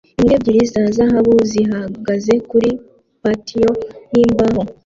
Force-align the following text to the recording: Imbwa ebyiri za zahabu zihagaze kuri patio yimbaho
Imbwa 0.19 0.33
ebyiri 0.37 0.63
za 0.73 0.83
zahabu 0.95 1.33
zihagaze 1.51 2.33
kuri 2.49 2.69
patio 3.21 3.69
yimbaho 4.13 4.61